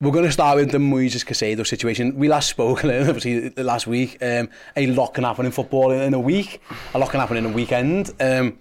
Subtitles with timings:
[0.00, 2.16] We're going to start with the Moises Casado situation.
[2.16, 4.18] We last spoke, obviously, last week.
[4.20, 6.60] Um, a lot can happen in football in, in a week.
[6.94, 8.10] A lot can happen in a weekend.
[8.18, 8.58] Um,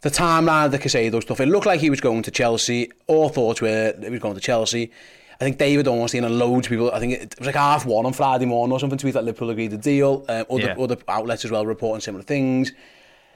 [0.00, 2.90] the timeline of the Casado stuff, it looked like he was going to Chelsea.
[3.06, 4.90] All thoughts were he was going to Chelsea.
[5.38, 8.06] I think David Ornstein and loads of people, I think it was like half one
[8.06, 10.24] on Friday morning or something, tweet that Liverpool agreed the deal.
[10.30, 10.76] Um, other, yeah.
[10.78, 12.72] other outlets as well reporting similar things.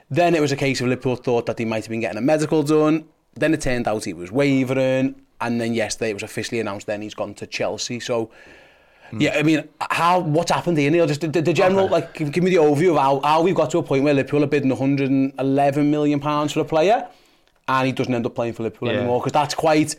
[0.09, 2.21] Then it was a case of Liverpool thought that he might have been getting a
[2.21, 3.07] medical done.
[3.37, 7.01] Then it turned out he was wavering, and then yesterday it was officially announced then
[7.01, 7.99] he's gone to Chelsea.
[7.99, 8.31] So,
[9.11, 9.21] mm.
[9.21, 11.05] yeah, I mean, how what's happened here, Neil?
[11.05, 11.91] Just the, the general, okay.
[11.91, 14.13] like, give, give me the overview of how, how we've got to a point where
[14.13, 17.09] Liverpool are bidding 111 million pounds for a player,
[17.67, 18.99] and he doesn't end up playing for Liverpool yeah.
[18.99, 19.95] anymore because that's quite.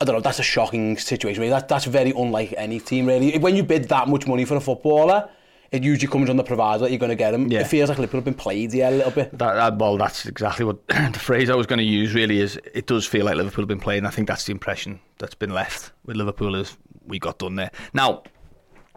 [0.00, 1.40] I don't know, that's a shocking situation.
[1.40, 1.50] Really.
[1.50, 3.38] That, that's very unlike any team, really.
[3.38, 5.28] When you bid that much money for a footballer,
[5.72, 7.48] it usually comes on the proviso that you're going to get him.
[7.50, 7.60] Yeah.
[7.60, 9.30] It feels like Liverpool have been played here a little bit.
[9.38, 12.14] That, that, well, that's exactly what the phrase I was going to use.
[12.14, 14.06] Really, is it does feel like Liverpool have been playing.
[14.06, 17.70] I think that's the impression that's been left with Liverpool is we got done there.
[17.92, 18.22] Now,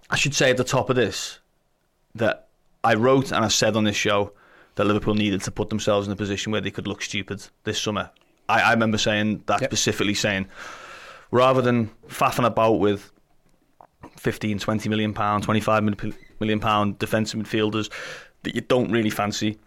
[0.09, 1.39] I should say at the top of this
[2.15, 2.47] that
[2.83, 4.31] I wrote and I said on this show
[4.75, 7.81] that Liverpool needed to put themselves in a position where they could look stupid this
[7.81, 8.09] summer.
[8.47, 9.69] I, I remember saying that Yep.
[9.71, 10.47] specifically, saying
[11.31, 13.11] rather than faffing about with
[14.17, 15.95] 15, 20 million pound, 25 mil-
[16.39, 17.89] million pound defensive midfielders
[18.43, 19.57] that you don't really fancy.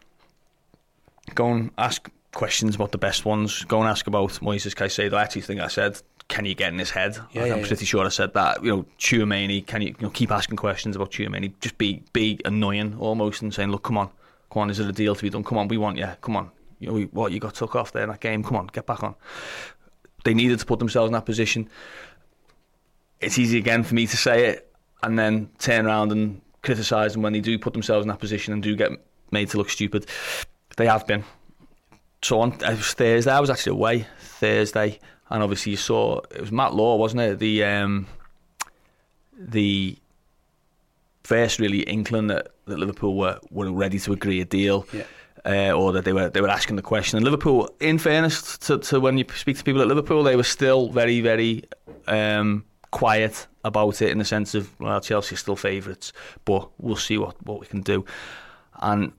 [1.34, 3.65] Go and ask questions about the best ones.
[3.65, 5.15] Go and ask about Moises Caicedo.
[5.15, 7.16] I actually think I said, can you get in his head?
[7.33, 7.66] Yeah, I'm yeah, yeah.
[7.66, 8.65] pretty sure I said that.
[8.65, 11.53] You know, Chouameni, can you, you know, keep asking questions about Chouameni?
[11.60, 14.09] Just be be annoying almost and saying, look, come on,
[14.50, 15.44] come on, is it a deal to be done?
[15.44, 16.09] Come on, we want you.
[16.22, 18.43] Come on, you know, we- what you got took off there in that game?
[18.43, 19.15] Come on, get back on.
[20.25, 21.69] They needed to put themselves in that position
[23.22, 24.71] it's easy again for me to say it
[25.03, 28.53] and then turn around and criticise them when they do put themselves in that position
[28.53, 28.91] and do get
[29.31, 30.06] made to look stupid.
[30.77, 31.25] They have been.
[32.23, 36.75] So on Thursday, I was actually away Thursday, and obviously you saw it was Matt
[36.75, 37.39] Law, wasn't it?
[37.41, 38.06] The um,
[39.37, 39.97] the
[41.25, 44.87] first really inkling that, that Liverpool were, were ready to agree a deal.
[44.93, 45.05] Yeah.
[45.45, 47.17] Uh, or that they were they were asking the question.
[47.17, 50.45] And Liverpool, in fairness to, to when you speak to people at Liverpool, they were
[50.45, 51.65] still very very
[52.06, 56.12] um, quiet about it in the sense of well, Chelsea are still favourites,
[56.44, 58.04] but we'll see what, what we can do.
[58.80, 59.12] And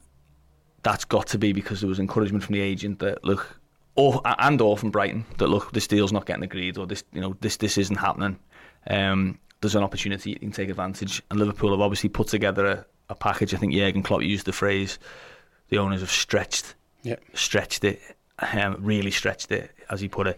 [0.84, 3.59] that's got to be because there was encouragement from the agent that look,
[3.95, 7.19] or and or from Brighton that look, this deal's not getting agreed, or this you
[7.22, 8.39] know this this isn't happening.
[8.88, 12.85] Um, there's an opportunity you can take advantage, and Liverpool have obviously put together a,
[13.09, 13.53] a package.
[13.53, 15.00] I think Jurgen Klopp used the phrase,
[15.69, 17.16] the owners have stretched Yeah.
[17.34, 18.01] stretched it,
[18.40, 20.38] um, really stretched it, as he put it.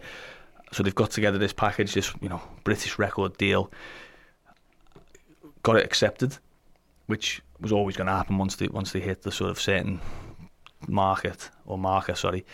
[0.76, 3.72] So they've got together this package, this you know British record deal.
[5.62, 6.36] Got it accepted,
[7.06, 10.02] which was always going to happen once they once they hit the sort of certain
[10.86, 12.44] market or marker, sorry.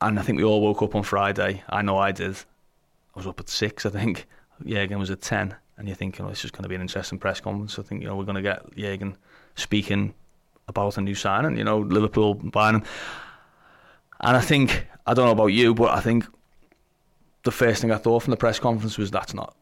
[0.00, 1.62] And I think we all woke up on Friday.
[1.68, 2.36] I know I did.
[2.36, 4.26] I was up at six, I think.
[4.64, 7.18] Jurgen was at ten, and you're thinking, well, this is going to be an interesting
[7.18, 7.78] press conference.
[7.78, 9.18] I think you know we're going to get Jurgen
[9.56, 10.14] speaking
[10.68, 11.58] about a new signing.
[11.58, 12.84] You know, Liverpool buying him.
[14.20, 16.24] And I think I don't know about you, but I think
[17.44, 19.56] the first thing I thought from the press conference was that's not,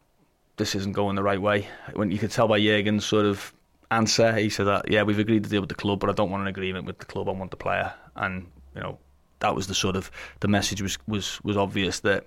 [0.57, 1.69] this isn't going the right way.
[1.95, 3.53] When you could tell by Jurgen's sort of
[3.91, 6.31] answer, he said that yeah, we've agreed to deal with the club, but I don't
[6.31, 7.29] want an agreement with the club.
[7.29, 8.99] I want the player, and you know
[9.41, 10.11] that was the sort of
[10.41, 12.27] the message was was was obvious that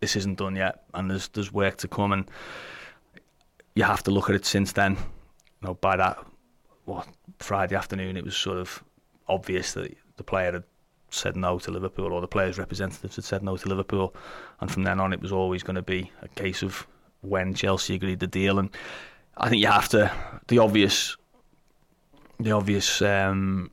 [0.00, 2.30] this isn't done yet, and there's there's work to come, and
[3.74, 4.92] you have to look at it since then.
[4.92, 6.18] You know, by that
[6.84, 7.06] what
[7.38, 8.82] Friday afternoon, it was sort of
[9.28, 10.64] obvious that the player had
[11.14, 14.14] said no to Liverpool, or the players' representatives had said no to Liverpool,
[14.60, 16.86] and from then on, it was always going to be a case of
[17.20, 18.70] when Chelsea agreed the deal, and
[19.36, 20.10] I think you have to
[20.48, 21.16] the obvious,
[22.40, 23.70] the obvious um,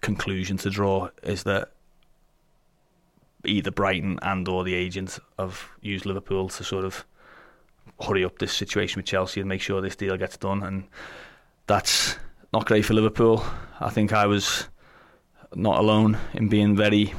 [0.00, 1.72] conclusion to draw is that
[3.44, 7.04] either Brighton and or the agent have used Liverpool to sort of
[8.04, 10.84] hurry up this situation with Chelsea and make sure this deal gets done, and
[11.66, 12.16] that's
[12.52, 13.44] not great for Liverpool.
[13.80, 14.68] I think I was
[15.54, 17.14] not alone in being very.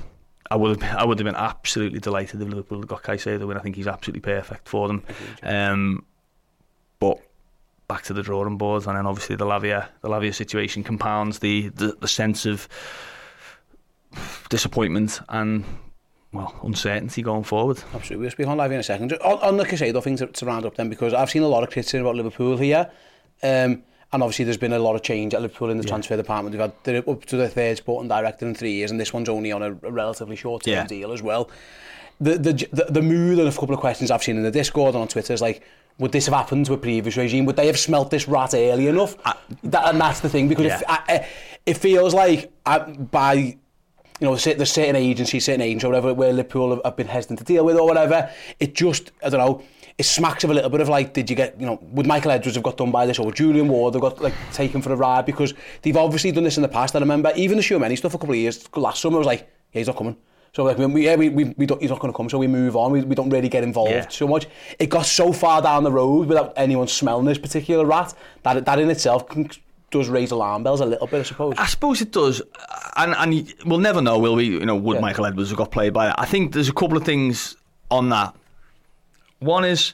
[0.50, 3.58] I would have, I would have been absolutely delighted if Liverpool got Caicedo in.
[3.58, 5.04] I think he's absolutely perfect for them.
[5.44, 6.06] Um,
[7.00, 7.20] but
[7.88, 11.70] back to the drawing board, and then obviously the Lavia the Lavia situation compounds the,
[11.70, 12.68] the, the sense of
[14.50, 15.66] disappointment and
[16.32, 17.78] well, uncertainty going forward.
[17.94, 18.18] Absolutely.
[18.18, 19.14] We'll speak on Lavia in a second.
[19.14, 21.64] On, on the Casado thing to, to round up then, because I've seen a lot
[21.64, 22.90] of criticism about Liverpool here.
[23.44, 25.90] Um, and obviously there's been a lot of change at Liverpool in the Yeah.
[25.90, 26.54] transfer department.
[26.54, 29.30] They've had they're up to the third sporting director in three years, and this one's
[29.30, 30.88] only on a, a relatively short-term Yeah.
[30.88, 31.50] deal as well.
[32.20, 34.96] The, the the the mood and a couple of questions I've seen in the Discord
[34.96, 35.62] and on Twitter is like,
[36.00, 37.46] would this have happened to a previous regime?
[37.46, 39.16] Would they have smelt this rat early enough?
[39.64, 40.78] that, and that's the thing because Yeah.
[40.78, 41.28] if, I, I,
[41.66, 43.34] it feels like I, by
[44.20, 47.46] you know, there's certain agencies, certain agents or whatever, where Liverpool have been hesitant to
[47.46, 48.32] deal with or whatever.
[48.60, 49.62] It just, I don't know,
[49.98, 52.32] it smacks of a little bit of like, did you get, you know, would Michael
[52.32, 54.94] Edwards have got done by this or would Julian Ward have got like taken for
[54.94, 56.96] a ride because they've obviously done this in the past.
[56.96, 59.40] I remember even the Chouameni stuff a couple of years last summer was like,
[59.74, 60.16] yeah, he's not coming.
[60.54, 62.48] So like, we, yeah, we, we, we don't, he's not going to come, so we
[62.48, 62.92] move on.
[62.92, 64.08] We, we don't really get involved Yeah.
[64.08, 64.48] so much.
[64.80, 68.80] It got so far down the road without anyone smelling this particular rat that that
[68.80, 69.50] in itself can,
[69.92, 71.56] does raise alarm bells a little bit, I suppose.
[71.58, 72.42] I suppose it does,
[72.98, 74.46] and and we'll never know, will we?
[74.46, 75.02] You know, would Yeah.
[75.02, 76.20] Michael Edwards have got played by that?
[76.20, 77.56] I think there's a couple of things
[77.92, 78.36] on that.
[79.40, 79.94] One is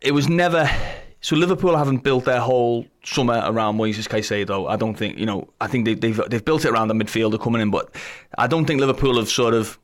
[0.00, 0.68] it was never
[1.20, 4.68] so Liverpool haven't built their whole summer around Moises Caicedo.
[4.68, 5.48] I don't think you know.
[5.60, 7.94] I think they, they've they've built it around the midfielder coming in, but
[8.36, 9.78] I don't think Liverpool have sort of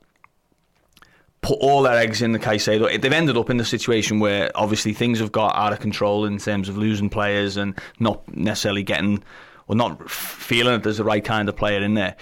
[1.41, 3.01] put all their eggs in the Caicedo.
[3.01, 6.37] They've ended up in the situation where obviously things have got out of control in
[6.37, 9.23] terms of losing players and not necessarily getting
[9.67, 12.17] or not feeling that there's the right kind of player in there.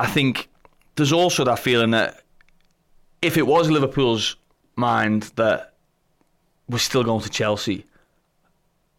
[0.00, 0.48] I think
[0.96, 2.23] there's also that feeling that
[3.24, 4.36] if it was Liverpool's
[4.76, 5.72] mind that
[6.68, 7.86] we're still going to Chelsea,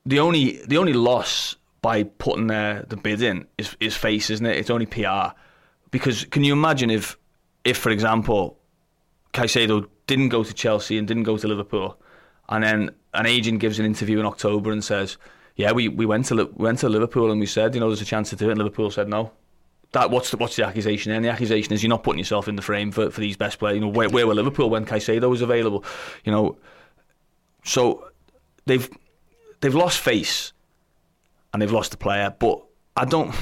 [0.04, 4.58] the only the only loss by putting the bid in is is face, isn't it?
[4.58, 5.36] It's only PR.
[5.92, 7.18] Because can you imagine if
[7.64, 8.58] if for example
[9.34, 12.00] Caicedo didn't go to Chelsea and didn't go to Liverpool,
[12.50, 15.18] and then an agent gives an interview in October and says,
[15.56, 18.02] "Yeah, we, we went to Li- went to Liverpool and we said, you know, there's
[18.02, 19.32] a chance to do it." And Liverpool said no.
[19.96, 21.14] That what's the, what's the accusation?
[21.14, 23.60] And the accusation is you're not putting yourself in the frame for, for these best
[23.60, 23.76] players.
[23.76, 25.86] You know, where, where were Liverpool when Caicedo was available?
[26.26, 26.58] You know,
[27.64, 28.10] so
[28.66, 28.90] they've
[29.62, 30.52] they've lost face
[31.54, 32.36] and they've lost the player.
[32.38, 32.62] But
[32.98, 33.34] I don't.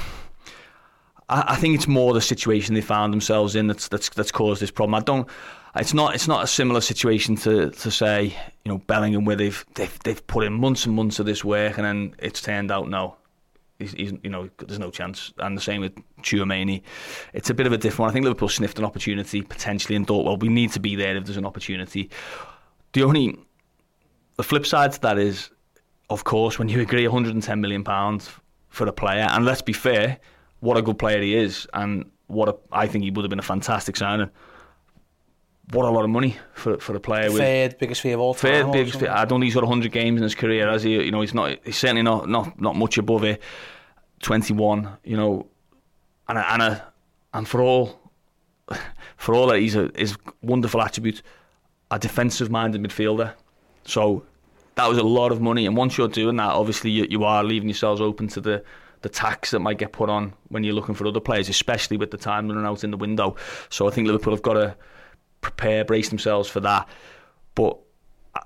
[1.28, 4.62] I, I think it's more the situation they found themselves in that's that's that's caused
[4.62, 4.94] this problem.
[4.94, 5.28] I don't.
[5.74, 6.14] It's not.
[6.14, 8.26] It's not a similar situation to, to say
[8.64, 11.78] you know Bellingham where they've they've they've put in months and months of this work
[11.78, 13.16] and then it's turned out no.
[13.78, 15.32] He's, he's, you know, there's no chance.
[15.38, 16.82] And the same with Chouameni.
[17.32, 18.10] It's a bit of a different one.
[18.10, 21.16] I think Liverpool sniffed an opportunity potentially and thought, well, we need to be there
[21.16, 22.10] if there's an opportunity.
[22.92, 23.36] The only,
[24.36, 25.50] the flip side to that is,
[26.10, 28.30] of course, when you agree 110 million pounds
[28.68, 30.18] for a player, and let's be fair,
[30.60, 33.38] what a good player he is, and what a, I think he would have been
[33.38, 34.30] a fantastic signing.
[35.70, 38.34] What a lot of money for for a player with Third biggest fee of all
[38.34, 38.66] time.
[38.66, 38.92] Third biggest.
[38.92, 39.08] something.
[39.08, 40.92] I don't think he's got 100 games in his career, has he?
[40.92, 41.58] You know, he's not.
[41.64, 43.40] He's certainly not not not much above it.
[44.22, 44.88] 21.
[45.04, 45.46] You know,
[46.28, 46.92] and a, and a,
[47.32, 47.98] and for all
[49.16, 51.22] for all that he's a his wonderful attribute,
[51.90, 53.32] a defensive minded midfielder.
[53.84, 54.24] So
[54.74, 57.44] that was a lot of money, and once you're doing that, obviously you, you are
[57.44, 58.64] leaving yourselves open to the
[59.02, 62.10] the tax that might get put on when you're looking for other players, especially with
[62.10, 63.36] the time running out in the window.
[63.68, 64.74] So I think Liverpool have got to
[65.44, 66.88] prepare, brace themselves for that.
[67.54, 67.78] But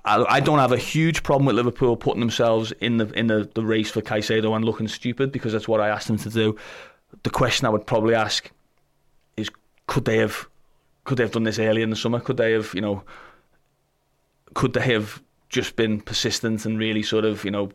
[0.05, 3.49] I, I don't have a huge problem with Liverpool putting themselves in the in the,
[3.55, 6.55] the race for Caicedo and looking stupid because that's what I asked them to do.
[7.23, 8.51] The question I would probably ask
[9.35, 9.49] is,
[9.87, 10.47] could they have
[11.05, 12.19] could they have done this earlier in the summer?
[12.19, 13.03] Could they have you know
[14.53, 17.71] could they have just been persistent and really sort of you know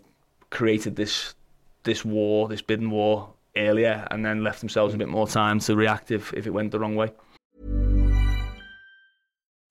[0.51, 1.35] created this
[1.83, 5.77] this war, this bidding war earlier, and then left themselves a bit more time to
[5.77, 7.13] react if, if it went the wrong way.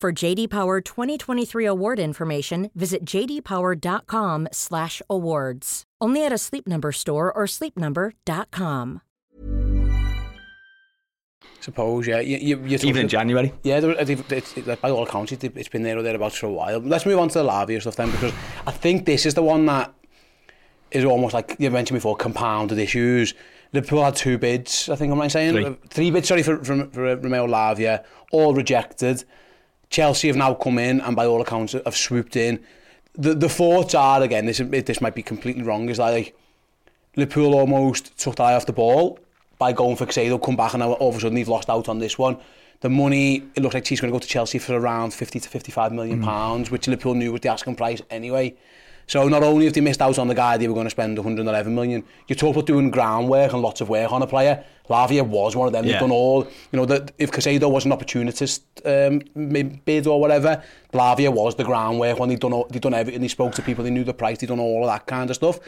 [0.00, 5.82] For JD Power 2023 award information, visit jdpower.com/awards.
[6.00, 9.00] Only at a Sleep Number store or sleepnumber.com.
[11.58, 12.20] suppose, yeah.
[12.20, 13.52] You, you, you Even in January.
[13.64, 16.46] Yeah, there, it's, it's, it's, by all accounts, it, it's been there or thereabouts for
[16.46, 16.78] a while.
[16.78, 18.32] Let's move on to the Lavia stuff then, because
[18.68, 19.92] I think this is the one that
[20.92, 23.34] is almost like you mentioned before, compounded issues.
[23.72, 25.54] Liverpool had two bids, I think, I'm I saying?
[25.54, 25.64] Three.
[25.64, 29.24] Uh, Three bids, sorry, for, for, for Romeo Lavia, all rejected.
[29.90, 32.60] Chelsea have now come in and by all accounts have swooped in.
[33.14, 36.36] The the thoughts are, again, this, this might be completely wrong, is like
[37.16, 39.18] Liverpool almost took the eye off the ball
[39.58, 41.88] by going for Caicedo, come back and now all of a sudden they've lost out
[41.88, 42.38] on this one.
[42.80, 45.48] The money, it looks like he's going to go to Chelsea for around 50 to
[45.48, 46.24] 55 million hmm.
[46.24, 48.54] pounds, which Liverpool knew was the asking price anyway.
[49.08, 51.16] So not only have they missed out on the guy they were going to spend
[51.18, 54.62] 111 million, you talk about doing groundwork and lots of work on a player.
[54.88, 55.84] Lavia was one of them.
[55.84, 55.92] Yeah.
[55.92, 59.20] They've done all, you know, that if Caicedo was an opportunist um,
[59.84, 60.62] bid or whatever,
[60.92, 63.22] Lavia was the groundwork when they'd done, all, they'd done everything.
[63.22, 65.36] They spoke to people, they knew the price, they'd done all of that kind of
[65.36, 65.58] stuff.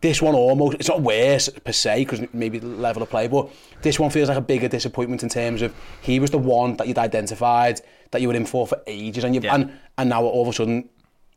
[0.00, 3.48] This one almost, it's not worse per se, because maybe the level of play, but
[3.82, 6.86] this one feels like a bigger disappointment in terms of he was the one that
[6.86, 9.54] you'd identified, that you were in for for ages, and, you, Yeah.
[9.54, 10.88] and, and now all of a sudden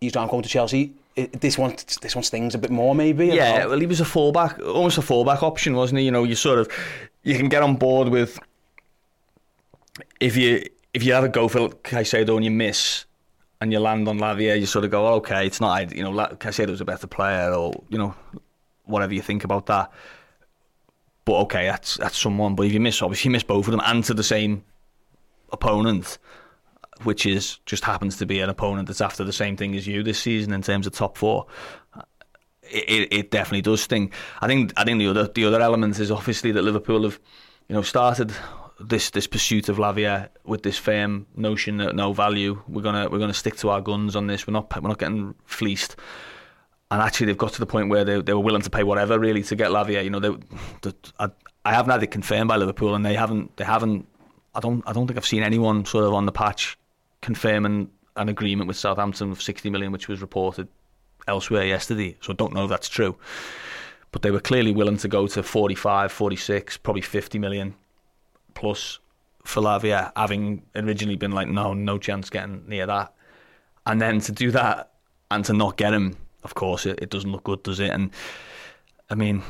[0.02, 0.94] he's now going to Chelsea.
[1.18, 3.28] It, this one, this one stings a bit more, maybe.
[3.28, 6.06] Yeah, well, he was a fullback, almost a fullback option, wasn't he?
[6.06, 6.70] You know, you sort of,
[7.24, 8.40] you can get on board with
[10.20, 13.06] if you if you have a go for Caicedo and you miss,
[13.60, 16.12] and you land on Lavia, you sort of go, oh, okay, it's not, you know,
[16.12, 18.14] Caicedo's a better player, or you know,
[18.86, 19.92] whatever you think about that.
[21.26, 22.56] But okay, that's that's someone.
[22.56, 24.64] But if you miss, obviously you miss both of them, and to the same
[25.52, 26.20] opponent,
[27.04, 30.04] which is just happens to be an opponent that's after the same thing as you
[30.04, 31.46] this season in terms of top four
[32.72, 34.12] it, it, it definitely does sting.
[34.42, 37.20] I think I think the other the other element is obviously that Liverpool have
[37.68, 38.32] you know started
[38.80, 43.20] this this pursuit of Lavia with this firm notion that no value we're gonna we're
[43.20, 44.48] gonna stick to our guns on this.
[44.48, 45.96] We're not we're not getting fleeced.
[46.90, 49.20] And actually, they've got to the point where they, they were willing to pay whatever
[49.20, 50.06] really to get Lavia.
[50.06, 50.30] You know, they,
[50.84, 51.28] the, I,
[51.66, 54.08] I haven't had it confirmed by Liverpool, and they haven't they haven't.
[54.56, 56.78] I don't I don't think I've seen anyone sort of on the patch
[57.22, 60.68] confirming an agreement with Southampton of 60 million, which was reported
[61.28, 62.18] elsewhere yesterday.
[62.22, 63.16] So I don't know if that's true.
[64.12, 67.76] But they were clearly willing to go to 45, 46, probably 50 million
[68.54, 69.00] plus
[69.44, 73.14] for Lavia, having originally been like, no, no chance getting near that.
[73.86, 74.92] And then to do that
[75.32, 77.92] and to not get him, of course, it, it doesn't look good, does it?
[77.92, 78.12] And
[79.10, 79.44] I mean,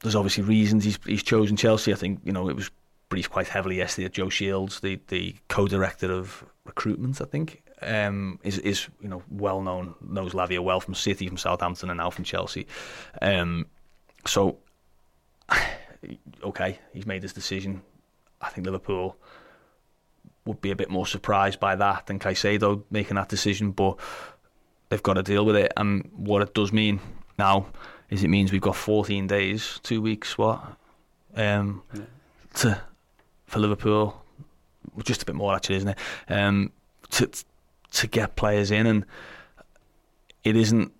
[0.00, 1.92] there's obviously reasons he's he's chosen Chelsea.
[1.92, 2.70] I think you know it was
[3.08, 7.20] briefed quite heavily yesterday at Joe Shields, the the co-director of recruitment.
[7.20, 11.36] I think um, is is you know well known, knows Lavia well from City, from
[11.36, 12.66] Southampton, and now from Chelsea.
[13.22, 13.66] Um,
[14.26, 14.58] so
[16.42, 17.82] okay, he's made his decision.
[18.40, 19.16] I think Liverpool
[20.44, 23.98] would be a bit more surprised by that than Caicedo making that decision, but
[24.88, 25.72] they've got to deal with it.
[25.76, 27.00] And what it does mean
[27.38, 27.66] now
[28.10, 30.62] is it means we've got 14 days, two weeks, what,
[31.36, 31.82] um,
[32.54, 32.80] to
[33.48, 34.22] for Liverpool,
[35.04, 35.98] just a bit more actually, isn't it?
[36.28, 36.70] Um,
[37.10, 37.28] to
[37.92, 39.04] to get players in, and
[40.44, 40.92] it isn't.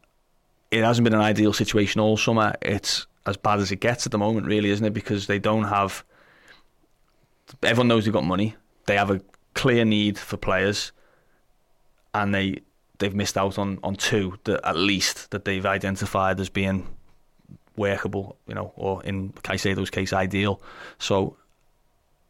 [0.70, 2.54] It hasn't been an ideal situation all summer.
[2.60, 4.92] It's as bad as it gets at the moment, really, isn't it?
[4.92, 6.04] Because they don't have.
[7.62, 8.56] Everyone knows they've got money.
[8.86, 9.20] They have a
[9.54, 10.92] clear need for players,
[12.14, 12.62] and they
[12.98, 16.86] they've missed out on on two that at least that they've identified as being
[17.76, 20.60] workable, you know, or in Caicedo's case, ideal.
[20.98, 21.36] So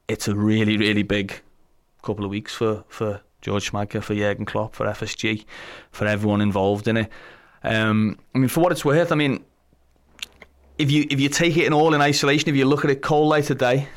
[0.08, 1.40] it's a really really big
[2.02, 5.44] couple of weeks for for Jörg Schmadtke, for Jurgen Klopp, for FSG,
[5.92, 7.10] for everyone involved in it.
[7.62, 9.44] Um, I mean, for what it's worth, I mean,
[10.76, 13.02] if you if you take it in all in isolation, if you look at it
[13.02, 13.88] cold light today,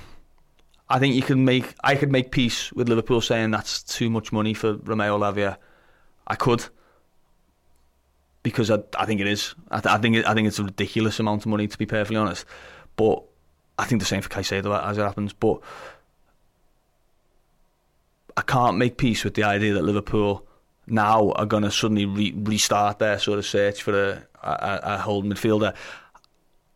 [0.89, 4.32] I think you can make I could make peace with Liverpool saying that's too much
[4.32, 5.58] money for Romeo Lavia.
[6.27, 6.65] I could
[8.44, 9.56] because I, I think it is.
[9.70, 12.18] I, I think it, I think it's a ridiculous amount of money to be perfectly
[12.18, 12.46] honest.
[12.96, 13.24] But
[13.77, 15.34] I think the same for Caicedo as it happens.
[15.34, 15.62] But
[18.38, 20.45] I can't make peace with the idea that Liverpool
[20.88, 24.97] now are going to suddenly re- restart their sort of search for a, a, a
[24.97, 25.75] holding midfielder.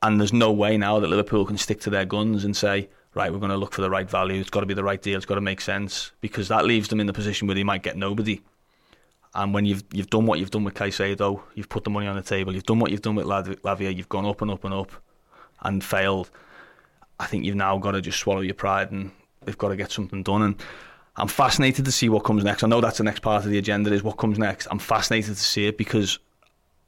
[0.01, 3.31] And there's no way now that Liverpool can stick to their guns and say, right,
[3.31, 4.39] we're going to look for the right value.
[4.39, 5.17] It's got to be the right deal.
[5.17, 7.81] It's got to make sense because that leaves them in the position where they might
[7.83, 8.41] get nobody.
[9.33, 12.15] And when you've you've done what you've done with Caicedo, you've put the money on
[12.15, 12.53] the table.
[12.53, 13.95] You've done what you've done with Lavia.
[13.95, 14.91] You've gone up and up and up,
[15.61, 16.29] and failed.
[17.19, 19.11] I think you've now got to just swallow your pride and
[19.43, 20.41] they've got to get something done.
[20.41, 20.55] And
[21.17, 22.63] I'm fascinated to see what comes next.
[22.63, 24.67] I know that's the next part of the agenda is what comes next.
[24.69, 26.19] I'm fascinated to see it because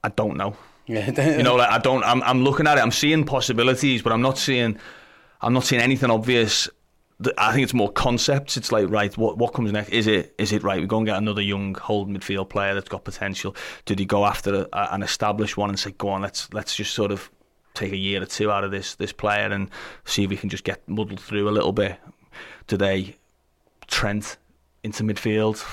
[0.04, 0.56] I don't know.
[0.86, 1.10] Yeah.
[1.38, 2.04] you know, like I don't.
[2.04, 2.82] I'm, I'm looking at it.
[2.82, 4.78] I'm seeing possibilities, but I'm not seeing.
[5.42, 6.70] I'm not seeing anything obvious.
[7.38, 8.58] I think it's more concepts.
[8.58, 9.90] It's like right, what what comes next?
[9.90, 10.80] Is it is it right?
[10.80, 13.56] We go and get another young hold midfield player that's got potential.
[13.86, 16.94] Did he go after a, an established one and say, go on, let's let's just
[16.94, 17.32] sort of
[17.74, 19.70] take a year or two out of this this player and
[20.06, 21.98] see if we can just get muddled through a little bit?
[22.68, 23.18] Do they
[23.88, 24.38] Trent
[24.84, 25.64] into midfield?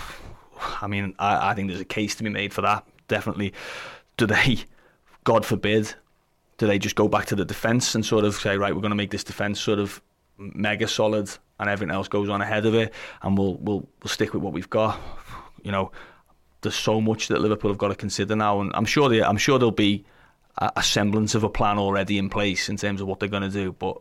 [0.80, 2.86] I mean, I, I think there's a case to be made for that.
[3.08, 3.52] Definitely.
[4.16, 4.58] Do they?
[5.24, 5.94] God forbid.
[6.58, 8.90] Do they just go back to the defence and sort of say, right, we're going
[8.90, 10.00] to make this defence sort of
[10.38, 12.92] mega solid, and everything else goes on ahead of it,
[13.22, 15.00] and we'll we'll we'll stick with what we've got.
[15.62, 15.90] You know,
[16.60, 19.36] there's so much that Liverpool have got to consider now, and I'm sure they I'm
[19.36, 20.04] sure there'll be
[20.58, 23.42] a, a semblance of a plan already in place in terms of what they're going
[23.42, 23.72] to do.
[23.72, 24.00] But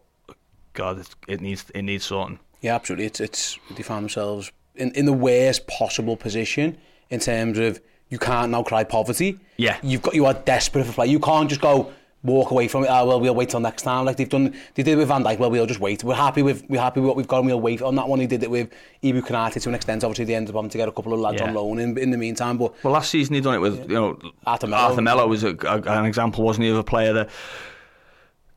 [0.73, 2.39] God, it, it needs it needs sorting.
[2.63, 3.05] Yeah, absolutely.
[3.05, 6.77] It's it's they find themselves in in the worst possible position
[7.09, 7.79] in terms of
[8.09, 9.37] you can't now cry poverty.
[9.57, 11.07] Yeah, you've got you are desperate for play.
[11.07, 11.91] You can't just go
[12.23, 12.87] walk away from it.
[12.89, 14.05] Oh, well, we'll wait till next time.
[14.05, 15.39] Like they've done, they did with Van Dijk.
[15.39, 16.05] Well, we'll just wait.
[16.05, 18.21] We're happy with we're happy with what we've got, and we'll wait on that one.
[18.21, 20.05] He did it with Ibou Konate to an extent.
[20.05, 21.49] Obviously, they ended up having to get a couple of lads yeah.
[21.49, 22.57] on loan in, in the meantime.
[22.57, 24.83] But well, last season he done it with you know Arthur Melo.
[24.83, 27.29] Arthur Melo was a, a, an example, wasn't he, of a player that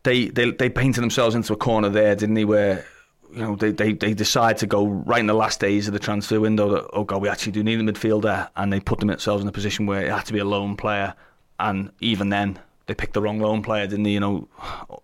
[0.05, 2.45] they they they painted themselves into a corner there, didn't he?
[2.45, 2.87] Where
[3.33, 5.99] you know, they, they, they decide to go right in the last days of the
[5.99, 8.49] transfer window that, oh God, we actually do need a midfielder.
[8.57, 11.15] And they put themselves in a position where it had to be a lone player.
[11.59, 14.11] And even then, they picked the wrong lone player, didn't they?
[14.11, 14.49] You know,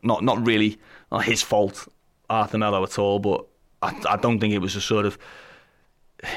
[0.02, 0.78] not not really
[1.10, 1.88] not his fault,
[2.28, 3.18] Arthur Melo at all.
[3.18, 3.46] But
[3.80, 5.18] I, I don't think it was a sort of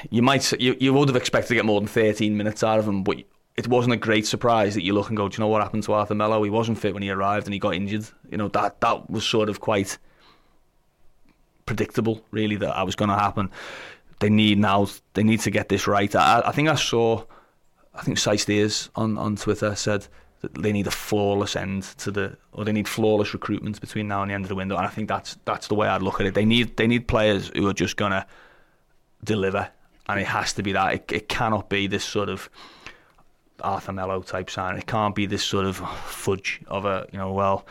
[0.09, 2.87] you might you, you would have expected to get more than 13 minutes out of
[2.87, 3.17] him, but
[3.55, 5.83] it wasn't a great surprise that you look and go, do you know what happened
[5.83, 6.43] to Arthur Melo?
[6.43, 8.05] He wasn't fit when he arrived and he got injured.
[8.29, 9.97] You know that that was sort of quite
[11.65, 13.51] predictable, really, that that was going to happen.
[14.19, 14.87] They need now.
[15.13, 16.13] They need to get this right.
[16.15, 17.23] I, I think I saw.
[17.93, 20.07] I think Sice on on Twitter said
[20.41, 24.21] that they need a flawless end to the, or they need flawless recruitment between now
[24.21, 24.75] and the end of the window.
[24.75, 26.33] And I think that's that's the way I'd look at it.
[26.33, 28.25] They need they need players who are just gonna
[29.23, 29.69] deliver,
[30.07, 30.93] and it has to be that.
[30.93, 32.49] It, it cannot be this sort of
[33.61, 34.77] Arthur Melo type sign.
[34.77, 37.65] It can't be this sort of fudge of a you know well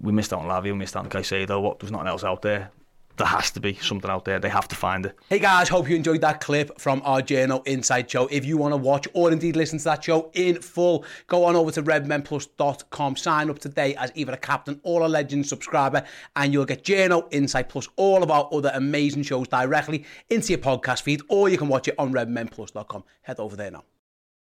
[0.00, 1.60] we missed out on Lavia, we missed out on Caicedo.
[1.60, 2.70] What there's nothing else out there
[3.16, 4.38] there has to be something out there.
[4.38, 5.18] They have to find it.
[5.28, 8.26] Hey guys, hope you enjoyed that clip from our Journo Insight show.
[8.28, 11.56] If you want to watch or indeed listen to that show in full, go on
[11.56, 16.04] over to redmenplus.com, sign up today as either a captain or a legend subscriber,
[16.36, 20.58] and you'll get Journo Insight Plus, all of our other amazing shows directly into your
[20.58, 23.04] podcast feed, or you can watch it on redmenplus.com.
[23.22, 23.84] Head over there now.